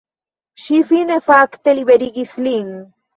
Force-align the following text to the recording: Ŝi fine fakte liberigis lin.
Ŝi 0.61 0.79
fine 0.91 1.17
fakte 1.27 1.75
liberigis 1.81 2.33
lin. 2.47 2.73